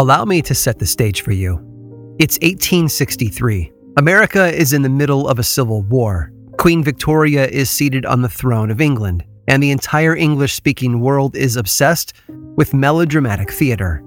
[0.00, 1.56] Allow me to set the stage for you.
[2.18, 3.70] It's 1863.
[3.98, 6.32] America is in the middle of a civil war.
[6.56, 11.36] Queen Victoria is seated on the throne of England, and the entire English speaking world
[11.36, 12.14] is obsessed
[12.56, 14.02] with melodramatic theater.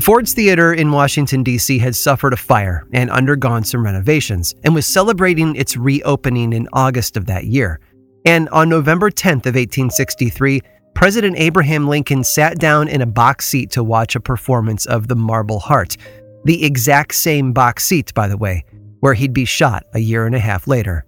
[0.00, 1.78] Ford's Theater in Washington, D.C.
[1.78, 7.18] had suffered a fire and undergone some renovations and was celebrating its reopening in August
[7.18, 7.78] of that year.
[8.24, 10.62] And on November 10th of 1863,
[10.98, 15.14] President Abraham Lincoln sat down in a box seat to watch a performance of The
[15.14, 15.96] Marble Heart,
[16.42, 18.64] the exact same box seat, by the way,
[18.98, 21.06] where he'd be shot a year and a half later.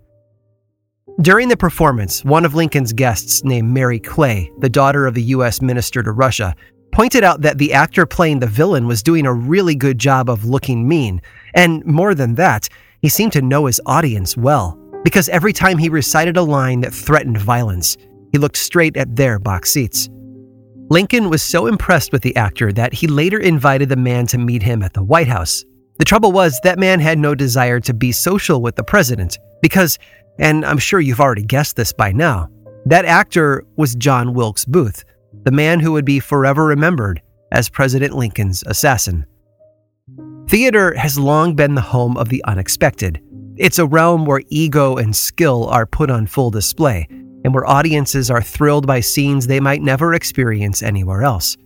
[1.20, 5.60] During the performance, one of Lincoln's guests, named Mary Clay, the daughter of the U.S.
[5.60, 6.54] minister to Russia,
[6.92, 10.45] pointed out that the actor playing the villain was doing a really good job of
[10.45, 11.20] looking mean.
[11.54, 12.68] And more than that,
[13.02, 16.95] he seemed to know his audience well, because every time he recited a line that
[16.95, 17.96] threatened violence,
[18.32, 20.09] he looked straight at their box seats.
[20.88, 24.62] Lincoln was so impressed with the actor that he later invited the man to meet
[24.62, 25.64] him at the White House.
[25.98, 29.98] The trouble was, that man had no desire to be social with the president, because,
[30.38, 32.48] and I'm sure you've already guessed this by now,
[32.87, 35.04] that actor was John Wilkes Booth,
[35.44, 37.22] the man who would be forever remembered
[37.52, 39.26] as President Lincoln's assassin.
[40.48, 43.22] Theater has long been the home of the unexpected.
[43.56, 47.06] It's a realm where ego and skill are put on full display,
[47.45, 51.57] and where audiences are thrilled by scenes they might never experience anywhere else.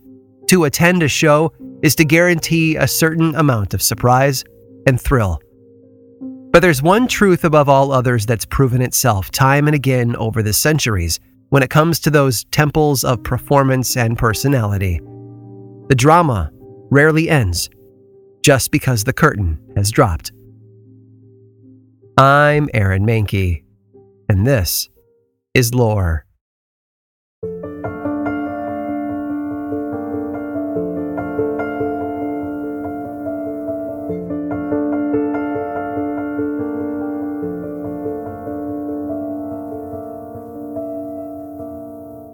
[0.47, 4.43] To attend a show is to guarantee a certain amount of surprise
[4.87, 5.39] and thrill.
[6.51, 10.53] But there's one truth above all others that's proven itself time and again over the
[10.53, 15.01] centuries when it comes to those temples of performance and personality.
[15.89, 16.51] The drama
[16.89, 17.69] rarely ends
[18.41, 20.31] just because the curtain has dropped.
[22.17, 23.63] I'm Aaron Mahnke,
[24.29, 24.89] and this
[25.55, 26.25] is Lore.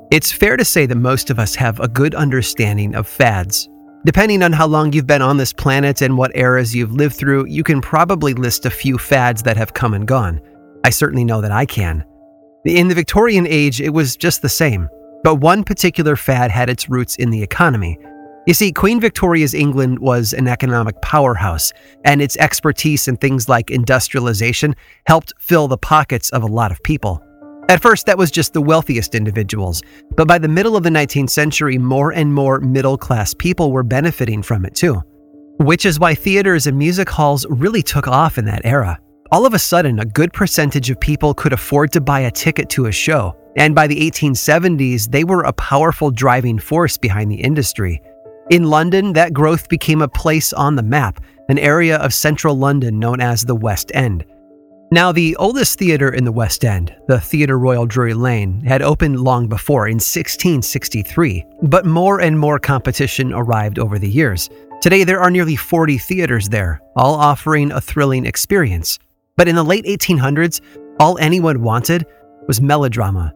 [0.10, 3.70] It's fair to say that most of us have a good understanding of fads.
[4.04, 7.46] Depending on how long you've been on this planet and what eras you've lived through,
[7.46, 10.42] you can probably list a few fads that have come and gone.
[10.84, 12.04] I certainly know that I can.
[12.64, 14.88] In the Victorian age, it was just the same,
[15.24, 17.98] but one particular fad had its roots in the economy.
[18.46, 21.74] You see, Queen Victoria's England was an economic powerhouse,
[22.06, 24.76] and its expertise in things like industrialization
[25.08, 27.24] helped fill the pockets of a lot of people.
[27.68, 29.82] At first, that was just the wealthiest individuals,
[30.16, 33.82] but by the middle of the 19th century, more and more middle class people were
[33.82, 35.02] benefiting from it too.
[35.58, 39.00] Which is why theaters and music halls really took off in that era.
[39.34, 42.68] All of a sudden, a good percentage of people could afford to buy a ticket
[42.72, 47.42] to a show, and by the 1870s, they were a powerful driving force behind the
[47.42, 48.02] industry.
[48.50, 53.00] In London, that growth became a place on the map, an area of central London
[53.00, 54.26] known as the West End.
[54.92, 59.22] Now, the oldest theater in the West End, the Theatre Royal Drury Lane, had opened
[59.22, 64.50] long before in 1663, but more and more competition arrived over the years.
[64.82, 69.00] Today, there are nearly 40 theaters there, all offering a thrilling experience.
[69.38, 70.62] But in the late 1800s,
[71.00, 72.06] all anyone wanted
[72.48, 73.34] was melodrama.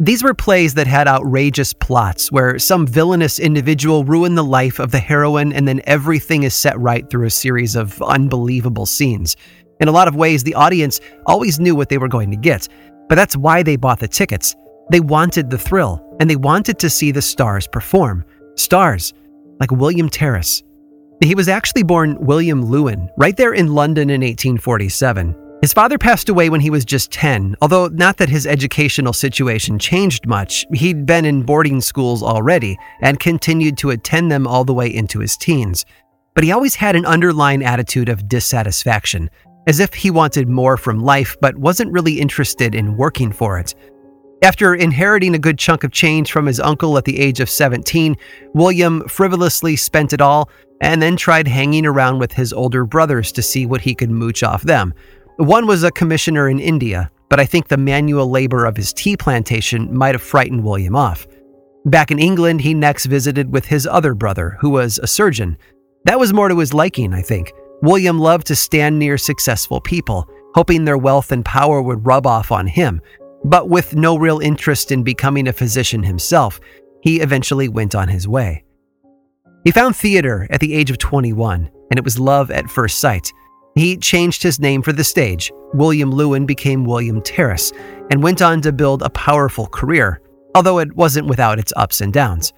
[0.00, 4.92] These were plays that had outrageous plots where some villainous individual ruined the life of
[4.92, 9.36] the heroine and then everything is set right through a series of unbelievable scenes.
[9.78, 12.66] In a lot of ways, the audience always knew what they were going to get,
[13.10, 14.56] but that's why they bought the tickets.
[14.90, 18.24] They wanted the thrill, and they wanted to see the stars perform.
[18.56, 19.12] Stars
[19.60, 20.62] like William Terriss.
[21.22, 25.36] He was actually born William Lewin, right there in London in 1847.
[25.60, 29.78] His father passed away when he was just 10, although not that his educational situation
[29.78, 30.64] changed much.
[30.72, 35.18] He'd been in boarding schools already and continued to attend them all the way into
[35.18, 35.84] his teens.
[36.34, 39.28] But he always had an underlying attitude of dissatisfaction,
[39.66, 43.74] as if he wanted more from life but wasn't really interested in working for it.
[44.42, 48.16] After inheriting a good chunk of change from his uncle at the age of 17,
[48.54, 50.48] William frivolously spent it all
[50.80, 54.42] and then tried hanging around with his older brothers to see what he could mooch
[54.42, 54.94] off them.
[55.36, 59.14] One was a commissioner in India, but I think the manual labor of his tea
[59.14, 61.26] plantation might have frightened William off.
[61.84, 65.58] Back in England, he next visited with his other brother, who was a surgeon.
[66.04, 67.52] That was more to his liking, I think.
[67.82, 72.52] William loved to stand near successful people, hoping their wealth and power would rub off
[72.52, 73.02] on him.
[73.44, 76.60] But with no real interest in becoming a physician himself,
[77.02, 78.64] he eventually went on his way.
[79.64, 83.32] He found theater at the age of 21, and it was love at first sight.
[83.74, 85.52] He changed his name for the stage.
[85.72, 87.72] William Lewin became William Terriss
[88.10, 90.20] and went on to build a powerful career,
[90.54, 92.52] although it wasn't without its ups and downs.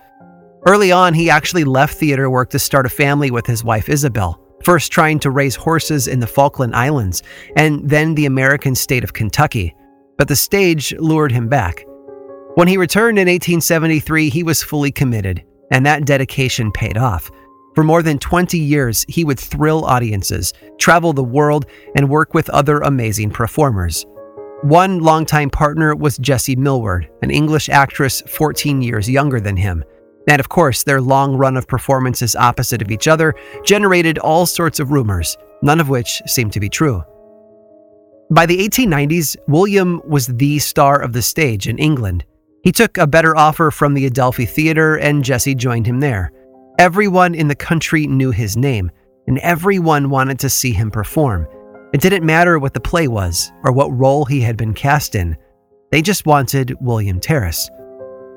[0.67, 4.41] Early on, he actually left theater work to start a family with his wife Isabel,
[4.63, 7.23] first trying to raise horses in the Falkland Islands
[7.57, 9.75] and then the American state of Kentucky.
[10.23, 11.85] But the stage lured him back.
[12.55, 15.43] When he returned in 1873, he was fully committed,
[15.73, 17.29] and that dedication paid off.
[17.75, 21.67] For more than 20 years, he would thrill audiences, travel the world,
[21.97, 24.07] and work with other amazing performers.
[24.61, 29.83] One longtime partner was Jessie Millward, an English actress 14 years younger than him.
[30.29, 33.35] And of course, their long run of performances opposite of each other
[33.65, 37.03] generated all sorts of rumors, none of which seemed to be true.
[38.33, 42.25] By the 1890s, William was the star of the stage in England.
[42.63, 46.33] He took a better offer from the Adelphi Theatre, and Jessie joined him there.
[46.79, 48.91] Everyone in the country knew his name,
[49.27, 51.47] and everyone wanted to see him perform.
[51.93, 55.37] It didn't matter what the play was or what role he had been cast in,
[55.91, 57.69] they just wanted William Terriss.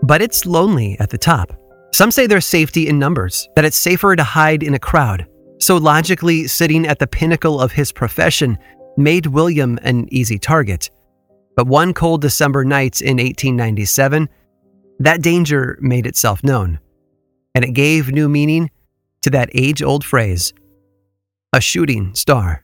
[0.03, 1.57] But it's lonely at the top.
[1.93, 5.25] Some say there's safety in numbers, that it's safer to hide in a crowd.
[5.61, 8.57] So logically, sitting at the pinnacle of his profession
[8.97, 10.89] made William an easy target.
[11.55, 14.29] But one cold December night in 1897,
[14.99, 16.79] that danger made itself known
[17.55, 18.69] and it gave new meaning
[19.21, 20.53] to that age old phrase
[21.53, 22.63] a shooting star.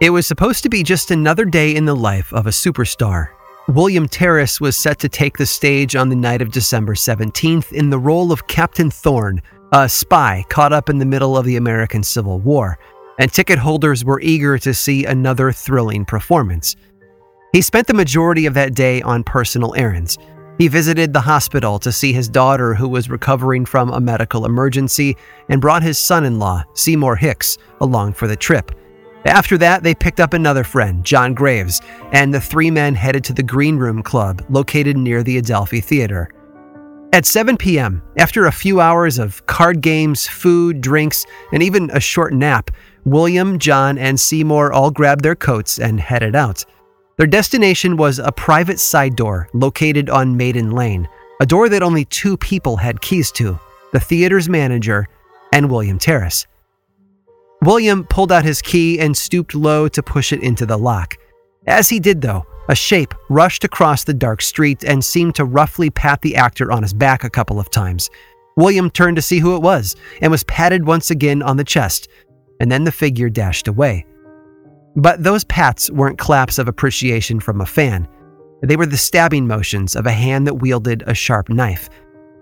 [0.00, 3.37] It was supposed to be just another day in the life of a superstar.
[3.68, 7.90] William Terriss was set to take the stage on the night of December 17th in
[7.90, 9.42] the role of Captain Thorn,
[9.72, 12.78] a spy caught up in the middle of the American Civil War
[13.18, 16.76] and ticket holders were eager to see another thrilling performance.
[17.52, 20.18] He spent the majority of that day on personal errands.
[20.58, 25.16] He visited the hospital to see his daughter, who was recovering from a medical emergency,
[25.48, 28.72] and brought his son in law, Seymour Hicks, along for the trip.
[29.28, 31.82] After that, they picked up another friend, John Graves,
[32.12, 36.30] and the three men headed to the Green Room Club, located near the Adelphi Theater.
[37.12, 42.00] At 7 p.m., after a few hours of card games, food, drinks, and even a
[42.00, 42.70] short nap,
[43.04, 46.64] William, John, and Seymour all grabbed their coats and headed out.
[47.18, 51.06] Their destination was a private side door located on Maiden Lane,
[51.40, 53.60] a door that only two people had keys to
[53.92, 55.06] the theater's manager
[55.52, 56.46] and William Terriss.
[57.62, 61.16] William pulled out his key and stooped low to push it into the lock.
[61.66, 65.90] As he did, though, a shape rushed across the dark street and seemed to roughly
[65.90, 68.10] pat the actor on his back a couple of times.
[68.56, 72.08] William turned to see who it was and was patted once again on the chest,
[72.60, 74.06] and then the figure dashed away.
[74.96, 78.08] But those pats weren't claps of appreciation from a fan.
[78.62, 81.88] They were the stabbing motions of a hand that wielded a sharp knife.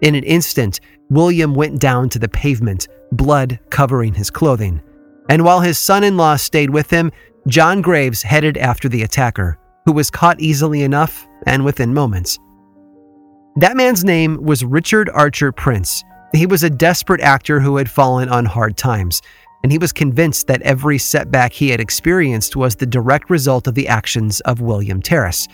[0.01, 0.81] In an instant,
[1.11, 4.81] William went down to the pavement, blood covering his clothing.
[5.29, 7.11] And while his son in law stayed with him,
[7.49, 12.39] John Graves headed after the attacker, who was caught easily enough and within moments.
[13.57, 16.05] That man's name was Richard Archer Prince.
[16.35, 19.23] He was a desperate actor who had fallen on hard times
[19.67, 23.75] and he was convinced that every setback he had experienced was the direct result of
[23.75, 25.49] the actions of William Terriss.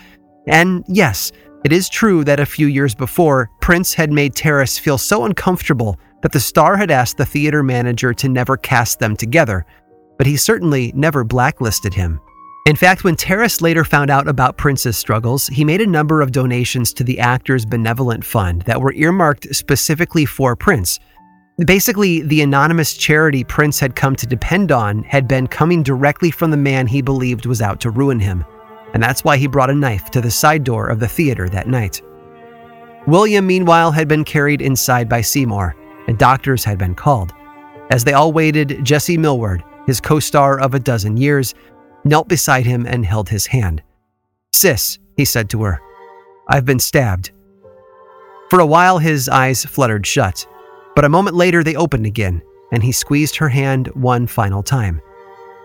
[0.47, 1.33] And yes,
[1.65, 5.99] it is true that a few years before, Prince had made Terriss feel so uncomfortable
[6.23, 9.67] that the star had asked the theater manager to never cast them together,
[10.19, 12.21] but he certainly never blacklisted him.
[12.67, 16.31] In fact, when Terriss later found out about Prince's struggles, he made a number of
[16.31, 21.01] donations to the actor's benevolent fund that were earmarked specifically for Prince,
[21.59, 26.51] Basically, the anonymous charity Prince had come to depend on had been coming directly from
[26.51, 28.45] the man he believed was out to ruin him,
[28.95, 31.69] and that's why he brought a knife to the side door of the theater that
[31.69, 32.01] night.
[33.07, 37.33] William, meanwhile, had been carried inside by Seymour, and doctors had been called.
[37.91, 41.55] As they all waited, Jessie Millward, his co star of a dozen years,
[42.05, 43.83] knelt beside him and held his hand.
[44.53, 45.81] Sis, he said to her,
[46.49, 47.33] I've been stabbed.
[48.51, 50.47] For a while, his eyes fluttered shut,
[50.95, 52.43] but a moment later, they opened again,
[52.73, 55.01] and he squeezed her hand one final time.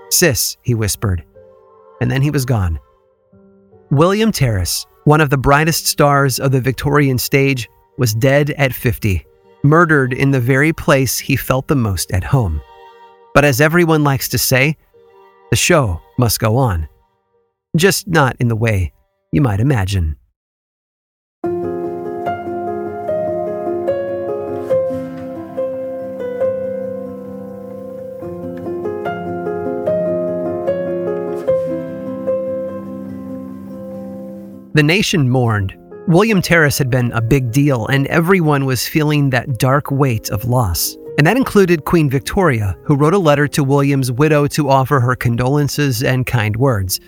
[0.09, 1.23] Sis, he whispered,
[1.99, 2.79] and then he was gone.
[3.89, 9.25] William Terriss, one of the brightest stars of the Victorian stage, was dead at 50,
[9.67, 12.61] murdered in the very place he felt the most at home.
[13.33, 14.77] But as everyone likes to say,
[15.49, 16.87] the show must go on.
[17.75, 18.93] Just not in the way
[19.31, 20.15] you might imagine.
[34.73, 35.75] The nation mourned.
[36.07, 40.45] William Terriss had been a big deal, and everyone was feeling that dark weight of
[40.45, 40.95] loss.
[41.17, 45.17] And that included Queen Victoria, who wrote a letter to William's widow to offer her
[45.17, 47.01] condolences and kind words.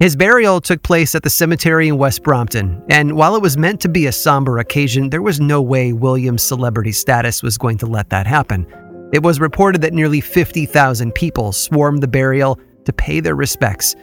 [0.00, 3.80] His burial took place at the cemetery in West Brompton, and while it was meant
[3.82, 7.86] to be a somber occasion, there was no way William's celebrity status was going to
[7.86, 8.66] let that happen.
[9.12, 13.94] It was reported that nearly 50,000 people swarmed the burial to pay their respects.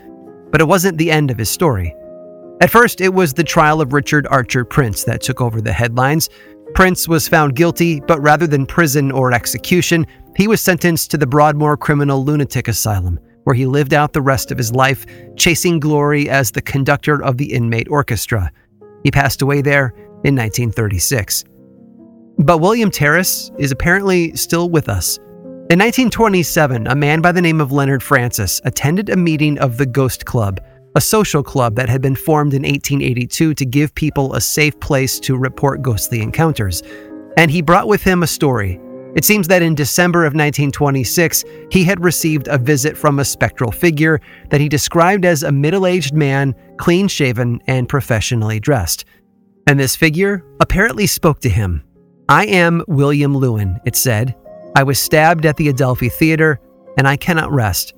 [0.49, 1.93] But it wasn't the end of his story.
[2.61, 6.29] At first, it was the trial of Richard Archer Prince that took over the headlines.
[6.75, 11.27] Prince was found guilty, but rather than prison or execution, he was sentenced to the
[11.27, 15.05] Broadmoor Criminal Lunatic Asylum, where he lived out the rest of his life,
[15.35, 18.51] chasing glory as the conductor of the inmate orchestra.
[19.03, 19.93] He passed away there
[20.23, 21.43] in 1936.
[22.37, 25.17] But William Terriss is apparently still with us.
[25.69, 29.85] In 1927, a man by the name of Leonard Francis attended a meeting of the
[29.85, 30.59] Ghost Club,
[30.95, 35.19] a social club that had been formed in 1882 to give people a safe place
[35.21, 36.83] to report ghostly encounters.
[37.37, 38.79] And he brought with him a story.
[39.15, 43.71] It seems that in December of 1926, he had received a visit from a spectral
[43.71, 44.19] figure
[44.49, 49.05] that he described as a middle aged man, clean shaven, and professionally dressed.
[49.67, 51.83] And this figure apparently spoke to him
[52.29, 54.35] I am William Lewin, it said.
[54.75, 56.59] I was stabbed at the Adelphi Theater,
[56.97, 57.93] and I cannot rest.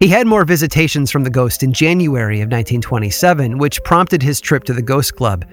[0.00, 4.62] He had more visitations from the ghost in January of 1927, which prompted his trip
[4.64, 5.44] to the Ghost Club.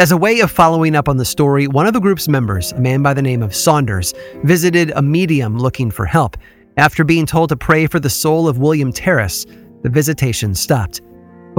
[0.00, 2.80] As a way of following up on the story, one of the group's members, a
[2.80, 6.36] man by the name of Saunders, visited a medium looking for help.
[6.76, 9.46] After being told to pray for the soul of William Terriss,
[9.82, 11.00] the visitation stopped.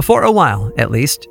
[0.02, 1.24] For a while, at least,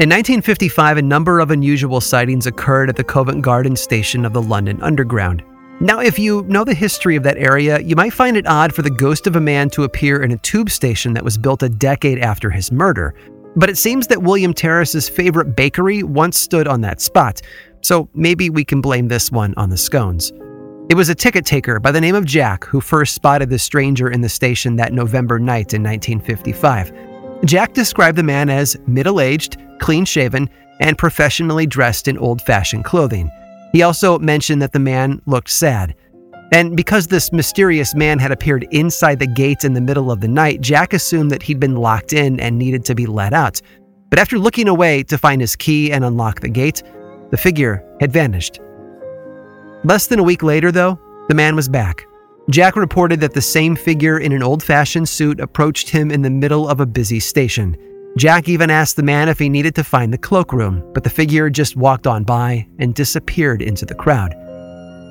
[0.00, 4.42] in 1955, a number of unusual sightings occurred at the Covent Garden station of the
[4.42, 5.44] London Underground.
[5.78, 8.80] Now, if you know the history of that area, you might find it odd for
[8.80, 11.68] the ghost of a man to appear in a tube station that was built a
[11.68, 13.14] decade after his murder.
[13.56, 17.42] But it seems that William Terriss's favorite bakery once stood on that spot,
[17.82, 20.32] so maybe we can blame this one on the scones.
[20.88, 24.10] It was a ticket taker by the name of Jack who first spotted the stranger
[24.10, 26.90] in the station that November night in 1955.
[27.44, 30.48] Jack described the man as middle aged, clean shaven,
[30.80, 33.30] and professionally dressed in old fashioned clothing.
[33.72, 35.94] He also mentioned that the man looked sad.
[36.52, 40.28] And because this mysterious man had appeared inside the gates in the middle of the
[40.28, 43.60] night, Jack assumed that he'd been locked in and needed to be let out.
[44.10, 46.82] But after looking away to find his key and unlock the gate,
[47.30, 48.60] the figure had vanished.
[49.82, 52.06] Less than a week later, though, the man was back.
[52.48, 56.30] Jack reported that the same figure in an old fashioned suit approached him in the
[56.30, 57.76] middle of a busy station.
[58.16, 61.50] Jack even asked the man if he needed to find the cloakroom, but the figure
[61.50, 64.32] just walked on by and disappeared into the crowd.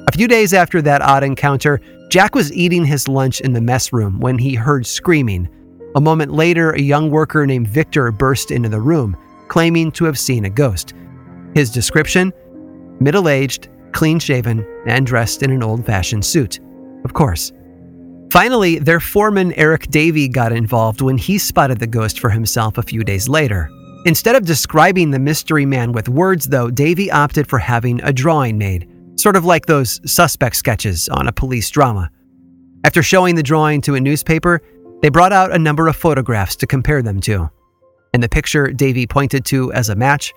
[0.07, 3.93] A few days after that odd encounter, Jack was eating his lunch in the mess
[3.93, 5.47] room when he heard screaming.
[5.95, 9.15] A moment later, a young worker named Victor burst into the room,
[9.49, 10.95] claiming to have seen a ghost.
[11.53, 12.33] His description
[12.99, 16.59] middle aged, clean shaven, and dressed in an old fashioned suit.
[17.03, 17.51] Of course.
[18.31, 22.83] Finally, their foreman Eric Davey got involved when he spotted the ghost for himself a
[22.83, 23.69] few days later.
[24.05, 28.57] Instead of describing the mystery man with words, though, Davey opted for having a drawing
[28.57, 32.11] made, sort of like those suspect sketches on a police drama.
[32.83, 34.61] After showing the drawing to a newspaper,
[35.01, 37.49] they brought out a number of photographs to compare them to.
[38.13, 40.33] And the picture Davey pointed to as a match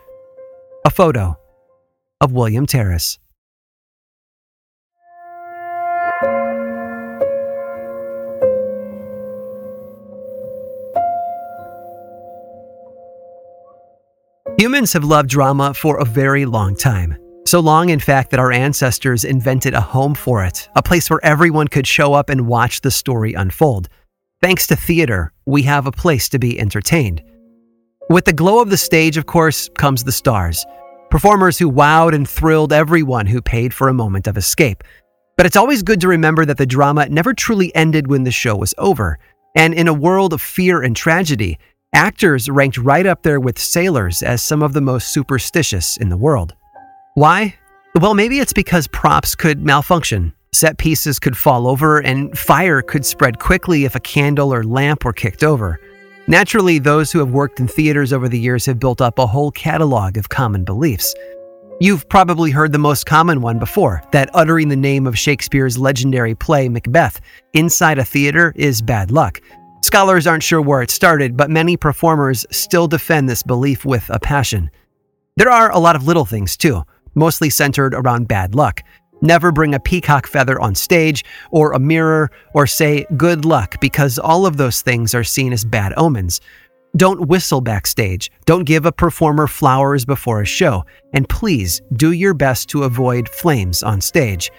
[0.84, 1.36] a photo
[2.20, 3.18] of William Terriss.
[14.58, 17.16] Humans have loved drama for a very long time.
[17.46, 21.24] So long, in fact, that our ancestors invented a home for it, a place where
[21.24, 23.88] everyone could show up and watch the story unfold.
[24.42, 27.22] Thanks to theater, we have a place to be entertained.
[28.10, 30.66] With the glow of the stage, of course, comes the stars.
[31.08, 34.82] Performers who wowed and thrilled everyone who paid for a moment of escape.
[35.36, 38.56] But it's always good to remember that the drama never truly ended when the show
[38.56, 39.20] was over.
[39.54, 41.60] And in a world of fear and tragedy,
[41.94, 46.16] Actors ranked right up there with sailors as some of the most superstitious in the
[46.16, 46.54] world.
[47.14, 47.54] Why?
[47.94, 53.06] Well, maybe it's because props could malfunction, set pieces could fall over, and fire could
[53.06, 55.80] spread quickly if a candle or lamp were kicked over.
[56.26, 59.50] Naturally, those who have worked in theaters over the years have built up a whole
[59.50, 61.14] catalog of common beliefs.
[61.80, 66.34] You've probably heard the most common one before that uttering the name of Shakespeare's legendary
[66.34, 67.20] play Macbeth
[67.54, 69.40] inside a theater is bad luck,
[69.80, 74.18] Scholars aren't sure where it started, but many performers still defend this belief with a
[74.18, 74.70] passion.
[75.36, 76.82] There are a lot of little things too,
[77.14, 78.82] mostly centered around bad luck.
[79.20, 84.18] Never bring a peacock feather on stage, or a mirror, or say good luck, because
[84.18, 86.40] all of those things are seen as bad omens.
[86.96, 88.30] Don't whistle backstage.
[88.46, 90.84] Don't give a performer flowers before a show.
[91.12, 94.50] And please do your best to avoid flames on stage.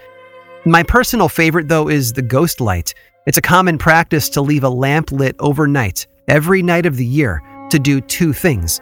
[0.65, 2.93] My personal favorite, though, is the ghost light.
[3.25, 7.43] It's a common practice to leave a lamp lit overnight, every night of the year,
[7.69, 8.79] to do two things.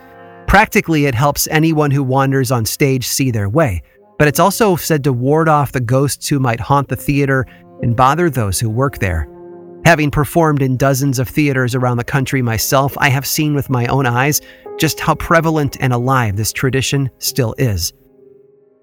[0.47, 3.81] Practically, it helps anyone who wanders on stage see their way,
[4.19, 7.45] but it's also said to ward off the ghosts who might haunt the theater
[7.81, 9.27] and bother those who work there.
[9.85, 13.87] Having performed in dozens of theaters around the country myself, I have seen with my
[13.87, 14.41] own eyes
[14.77, 17.91] just how prevalent and alive this tradition still is.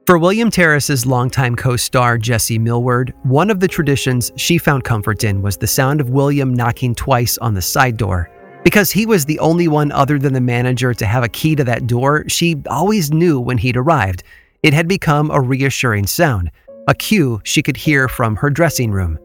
[0.06, 5.24] For William Terriss's longtime co star Jessie Millward, one of the traditions she found comfort
[5.24, 8.30] in was the sound of William knocking twice on the side door.
[8.64, 11.64] Because he was the only one other than the manager to have a key to
[11.64, 14.24] that door, she always knew when he'd arrived.
[14.62, 16.50] It had become a reassuring sound,
[16.86, 19.16] a cue she could hear from her dressing room.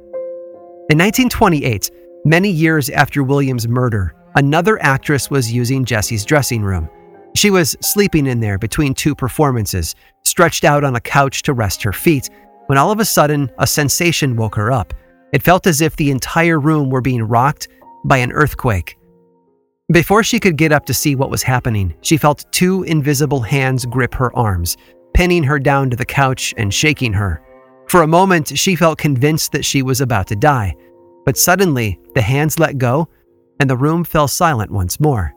[0.89, 1.91] In 1928,
[2.23, 6.89] many years after William's murder, another actress was using Jessie's dressing room.
[7.35, 9.95] She was sleeping in there between two performances,
[10.29, 12.29] stretched out on a couch to rest her feet,
[12.67, 14.93] when all of a sudden a sensation woke her up.
[15.33, 17.67] It felt as if the entire room were being rocked
[18.05, 18.97] by an earthquake.
[19.91, 23.85] Before she could get up to see what was happening, she felt two invisible hands
[23.85, 24.77] grip her arms,
[25.15, 27.41] pinning her down to the couch and shaking her.
[27.87, 30.75] For a moment, she felt convinced that she was about to die,
[31.25, 33.07] but suddenly the hands let go
[33.59, 35.33] and the room fell silent once more.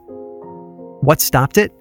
[1.00, 1.72] What stopped it?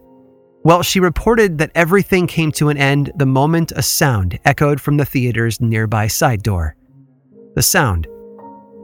[0.64, 4.98] Well, she reported that everything came to an end the moment a sound echoed from
[4.98, 6.76] the theater's nearby side door.
[7.56, 8.08] The sound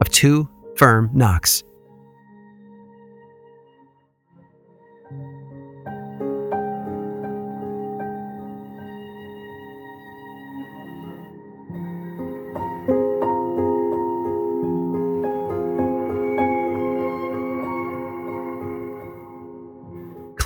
[0.00, 1.62] of two firm knocks.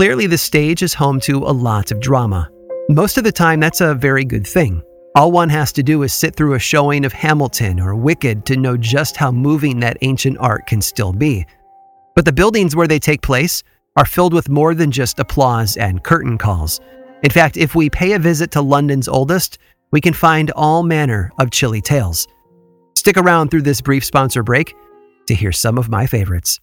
[0.02, 2.50] Clearly, the stage is home to a lot of drama.
[2.88, 4.82] Most of the time, that's a very good thing.
[5.14, 8.56] All one has to do is sit through a showing of Hamilton or Wicked to
[8.56, 11.46] know just how moving that ancient art can still be.
[12.16, 13.62] But the buildings where they take place
[13.96, 16.80] are filled with more than just applause and curtain calls.
[17.22, 19.58] In fact, if we pay a visit to London's oldest,
[19.92, 22.26] we can find all manner of chilly tales.
[22.96, 24.74] Stick around through this brief sponsor break
[25.28, 26.58] to hear some of my favorites.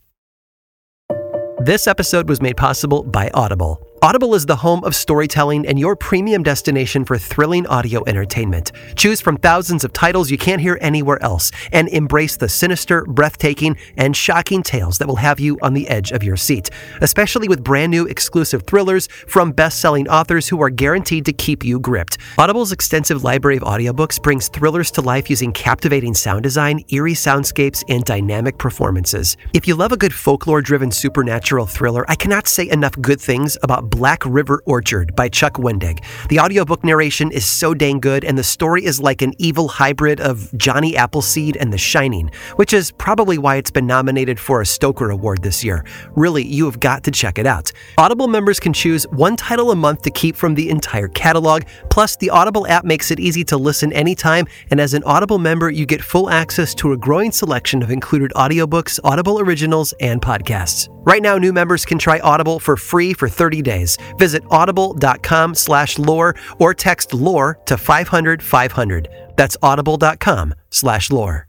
[1.62, 3.89] This episode was made possible by Audible.
[4.02, 8.72] Audible is the home of storytelling and your premium destination for thrilling audio entertainment.
[8.96, 13.76] Choose from thousands of titles you can't hear anywhere else and embrace the sinister, breathtaking,
[13.98, 16.70] and shocking tales that will have you on the edge of your seat,
[17.02, 21.66] especially with brand new exclusive thrillers from best selling authors who are guaranteed to keep
[21.66, 22.18] you gripped.
[22.38, 27.84] Audible's extensive library of audiobooks brings thrillers to life using captivating sound design, eerie soundscapes,
[27.90, 29.36] and dynamic performances.
[29.54, 33.58] If you love a good folklore driven supernatural thriller, I cannot say enough good things
[33.62, 36.04] about Black River Orchard by Chuck Wendig.
[36.30, 40.22] The audiobook narration is so dang good, and the story is like an evil hybrid
[40.22, 44.66] of Johnny Appleseed and The Shining, which is probably why it's been nominated for a
[44.66, 45.86] Stoker Award this year.
[46.16, 47.72] Really, you have got to check it out.
[47.98, 52.16] Audible members can choose one title a month to keep from the entire catalog, plus,
[52.16, 55.86] the Audible app makes it easy to listen anytime, and as an Audible member, you
[55.86, 60.88] get full access to a growing selection of included audiobooks, Audible originals, and podcasts.
[61.04, 63.79] Right now, new members can try Audible for free for 30 days.
[64.18, 69.10] Visit audible.com slash lore or text lore to 500 500.
[69.36, 71.49] That's audible.com slash lore.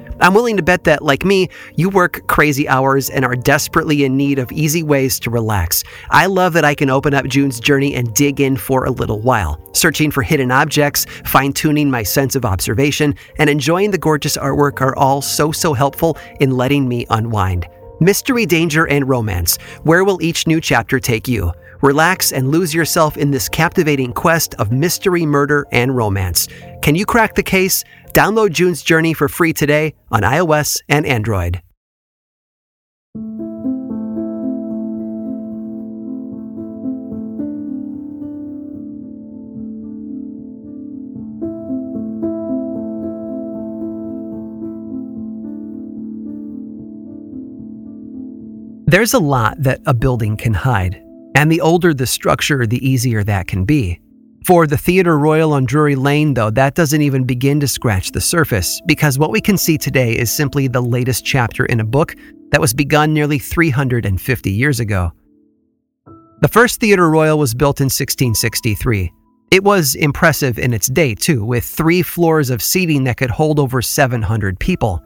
[0.21, 4.15] I'm willing to bet that, like me, you work crazy hours and are desperately in
[4.15, 5.83] need of easy ways to relax.
[6.11, 9.19] I love that I can open up June's journey and dig in for a little
[9.19, 14.37] while, searching for hidden objects, fine tuning my sense of observation, and enjoying the gorgeous
[14.37, 17.67] artwork are all so, so helpful in letting me unwind.
[17.99, 19.57] Mystery, danger, and romance.
[19.83, 21.51] Where will each new chapter take you?
[21.81, 26.47] Relax and lose yourself in this captivating quest of mystery, murder, and romance.
[26.83, 27.83] Can you crack the case?
[28.13, 31.61] Download June's Journey for free today on iOS and Android.
[48.87, 51.01] There's a lot that a building can hide,
[51.33, 54.01] and the older the structure, the easier that can be.
[54.51, 58.19] For the Theatre Royal on Drury Lane, though, that doesn't even begin to scratch the
[58.19, 62.17] surface, because what we can see today is simply the latest chapter in a book
[62.49, 65.13] that was begun nearly 350 years ago.
[66.41, 69.13] The first Theatre Royal was built in 1663.
[69.51, 73.57] It was impressive in its day, too, with three floors of seating that could hold
[73.57, 75.01] over 700 people.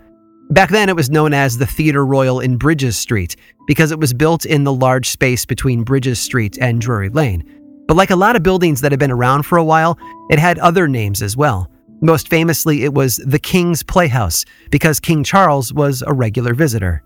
[0.50, 3.36] Back then, it was known as the Theatre Royal in Bridges Street
[3.68, 7.65] because it was built in the large space between Bridges Street and Drury Lane.
[7.88, 9.98] But like a lot of buildings that had been around for a while,
[10.30, 11.70] it had other names as well.
[12.02, 17.04] Most famously, it was the King's Playhouse because King Charles was a regular visitor.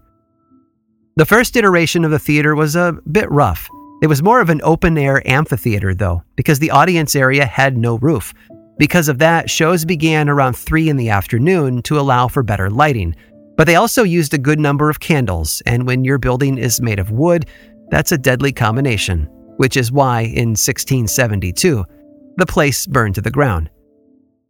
[1.15, 3.69] The first iteration of the theater was a bit rough.
[4.01, 7.97] It was more of an open air amphitheater, though, because the audience area had no
[7.97, 8.33] roof.
[8.77, 13.13] Because of that, shows began around 3 in the afternoon to allow for better lighting.
[13.57, 16.97] But they also used a good number of candles, and when your building is made
[16.97, 17.45] of wood,
[17.89, 19.29] that's a deadly combination,
[19.59, 21.83] which is why in 1672,
[22.37, 23.69] the place burned to the ground.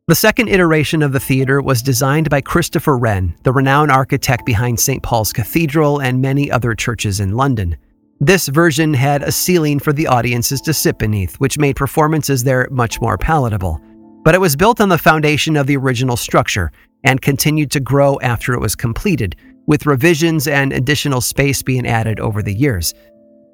[0.07, 4.79] The second iteration of the theater was designed by Christopher Wren, the renowned architect behind
[4.79, 5.01] St.
[5.01, 7.75] Paul's Cathedral and many other churches in London.
[8.19, 12.67] This version had a ceiling for the audiences to sit beneath, which made performances there
[12.69, 13.81] much more palatable.
[14.23, 16.71] But it was built on the foundation of the original structure
[17.03, 22.19] and continued to grow after it was completed, with revisions and additional space being added
[22.19, 22.93] over the years.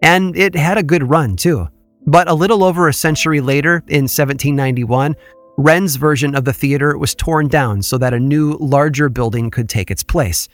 [0.06, 1.68] And it had a good run, too.
[2.06, 5.16] But a little over a century later, in 1791,
[5.58, 9.68] Wren's version of the theater was torn down so that a new, larger building could
[9.68, 10.48] take its place.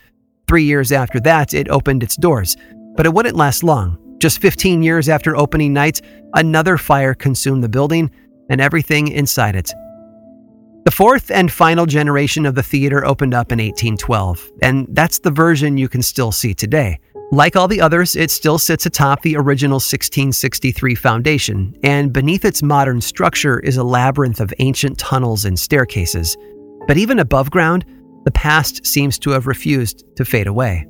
[0.47, 2.55] Three years after that, it opened its doors,
[2.95, 3.97] but it wouldn't last long.
[4.19, 5.99] Just 15 years after opening night,
[6.33, 8.09] another fire consumed the building
[8.49, 9.73] and everything inside it.
[10.85, 15.29] The fourth and final generation of the theater opened up in 1812, and that's the
[15.29, 16.99] version you can still see today.
[17.33, 22.61] Like all the others, it still sits atop the original 1663 foundation, and beneath its
[22.61, 26.35] modern structure is a labyrinth of ancient tunnels and staircases.
[26.87, 27.85] But even above ground,
[28.25, 30.85] the past seems to have refused to fade away.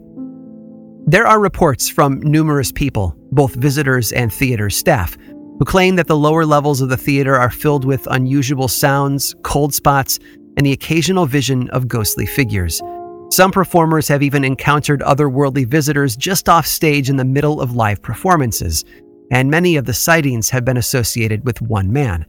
[1.05, 5.15] There are reports from numerous people, both visitors and theater staff,
[5.59, 9.75] who claim that the lower levels of the theater are filled with unusual sounds, cold
[9.75, 10.17] spots,
[10.57, 12.81] and the occasional vision of ghostly figures.
[13.31, 18.01] Some performers have even encountered otherworldly visitors just off stage in the middle of live
[18.01, 18.83] performances,
[19.31, 22.25] and many of the sightings have been associated with one man.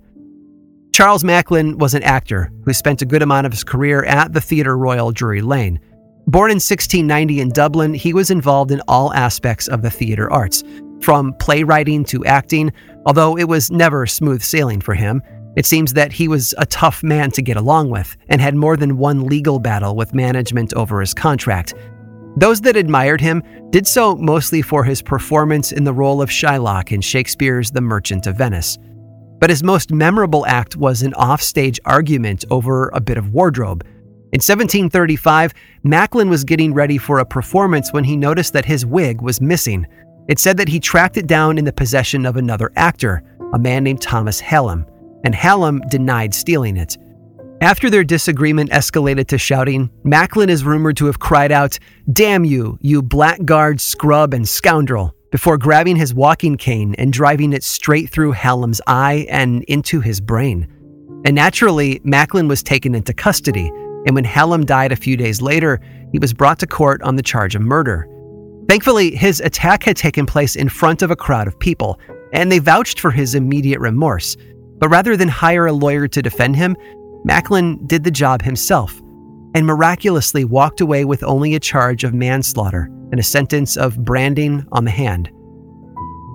[0.92, 4.40] Charles Macklin was an actor who spent a good amount of his career at the
[4.40, 5.80] Theatre Royal Drury Lane.
[6.28, 10.62] Born in 1690 in Dublin, he was involved in all aspects of the theater arts,
[11.00, 12.70] from playwriting to acting,
[13.06, 15.20] although it was never smooth sailing for him.
[15.54, 18.76] It seems that he was a tough man to get along with and had more
[18.76, 21.74] than one legal battle with management over his contract.
[22.36, 26.90] Those that admired him did so mostly for his performance in the role of Shylock
[26.90, 28.78] in Shakespeare's The Merchant of Venice.
[29.38, 33.84] But his most memorable act was an offstage argument over a bit of wardrobe.
[34.32, 39.20] In 1735, Macklin was getting ready for a performance when he noticed that his wig
[39.20, 39.86] was missing.
[40.28, 43.84] It said that he tracked it down in the possession of another actor, a man
[43.84, 44.86] named Thomas Hallam,
[45.24, 46.96] and Hallam denied stealing it.
[47.60, 51.78] After their disagreement escalated to shouting, Macklin is rumored to have cried out,
[52.12, 57.62] Damn you, you blackguard, scrub, and scoundrel, before grabbing his walking cane and driving it
[57.62, 60.66] straight through Hallam's eye and into his brain.
[61.24, 63.70] And naturally, Macklin was taken into custody
[64.06, 65.80] and when Hallam died a few days later,
[66.10, 68.08] he was brought to court on the charge of murder.
[68.68, 72.00] Thankfully, his attack had taken place in front of a crowd of people,
[72.32, 74.36] and they vouched for his immediate remorse.
[74.82, 76.76] But rather than hire a lawyer to defend him,
[77.22, 79.00] Macklin did the job himself
[79.54, 84.66] and miraculously walked away with only a charge of manslaughter and a sentence of branding
[84.72, 85.30] on the hand.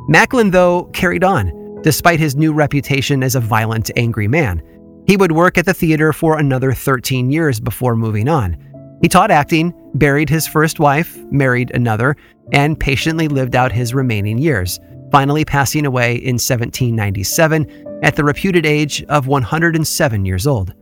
[0.08, 4.64] Macklin, though, carried on, despite his new reputation as a violent, angry man.
[5.08, 8.56] He would work at the theater for another 13 years before moving on.
[9.02, 12.16] He taught acting, buried his first wife, married another,
[12.54, 14.80] and patiently lived out his remaining years,
[15.12, 20.74] finally passing away in 1797 at the reputed age of 107 years old.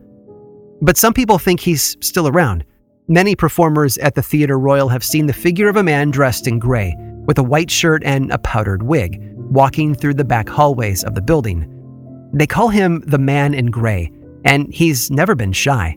[0.82, 2.64] But some people think he's still around.
[3.08, 6.58] Many performers at the Theatre Royal have seen the figure of a man dressed in
[6.58, 6.94] gray,
[7.26, 11.22] with a white shirt and a powdered wig, walking through the back hallways of the
[11.22, 11.72] building.
[12.32, 14.12] They call him the Man in Gray,
[14.44, 15.96] and he's never been shy.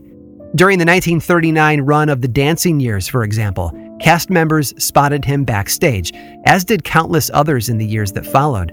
[0.54, 6.12] During the 1939 run of the Dancing Years, for example, cast members spotted him backstage,
[6.46, 8.72] as did countless others in the years that followed.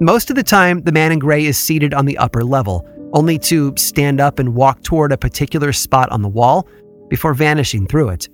[0.00, 3.38] Most of the time, the man in gray is seated on the upper level, only
[3.38, 6.68] to stand up and walk toward a particular spot on the wall
[7.08, 8.28] before vanishing through it.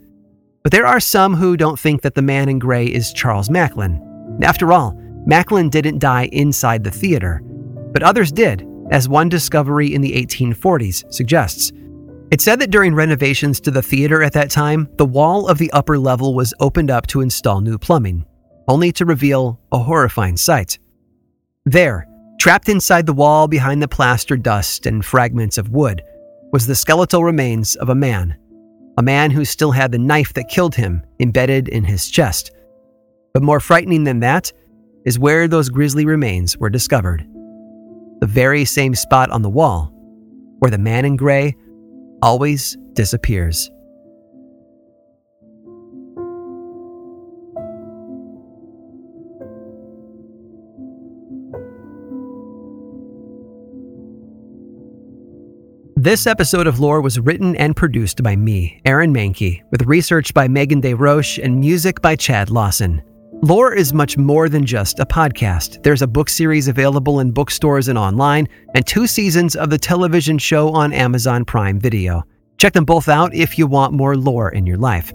[0.62, 4.00] But there are some who don't think that the man in gray is Charles Macklin.
[4.42, 7.40] After all, Macklin didn't die inside the theater,
[7.92, 11.72] but others did, as one discovery in the 1840s suggests.
[12.34, 15.70] It said that during renovations to the theater at that time, the wall of the
[15.70, 18.26] upper level was opened up to install new plumbing,
[18.66, 20.80] only to reveal a horrifying sight.
[21.64, 22.08] There,
[22.40, 26.02] trapped inside the wall behind the plaster dust and fragments of wood,
[26.52, 28.36] was the skeletal remains of a man.
[28.98, 32.50] A man who still had the knife that killed him embedded in his chest.
[33.32, 34.52] But more frightening than that
[35.04, 37.24] is where those grisly remains were discovered.
[38.18, 39.92] The very same spot on the wall
[40.58, 41.54] where the man in gray
[42.24, 43.70] always disappears.
[55.96, 60.48] This episode of Lore was written and produced by me, Aaron Mahnke, with research by
[60.48, 63.02] Megan DesRoches and music by Chad Lawson.
[63.44, 65.82] Lore is much more than just a podcast.
[65.82, 70.38] There's a book series available in bookstores and online, and two seasons of the television
[70.38, 72.22] show on Amazon Prime Video.
[72.56, 75.12] Check them both out if you want more lore in your life.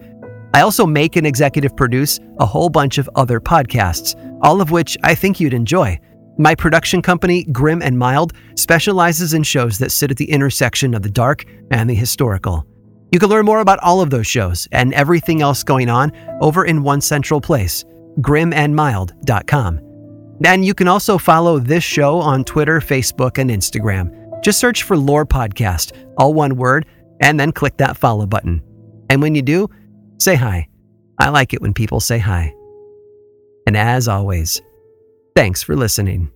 [0.53, 4.13] I also make and executive produce a whole bunch of other podcasts,
[4.43, 5.99] all of which I think you'd enjoy.
[6.37, 11.01] My production company, Grim and Mild, specializes in shows that sit at the intersection of
[11.01, 12.63] the dark and the historical.
[13.11, 16.11] You can learn more about all of those shows and everything else going on
[16.41, 17.85] over in one central place
[18.19, 19.79] grimandmild.com.
[20.43, 24.41] And you can also follow this show on Twitter, Facebook, and Instagram.
[24.41, 26.85] Just search for Lore Podcast, all one word,
[27.19, 28.61] and then click that follow button.
[29.09, 29.69] And when you do,
[30.17, 30.67] say hi.
[31.19, 32.53] I like it when people say hi.
[33.67, 34.61] And as always,
[35.35, 36.31] thanks for listening.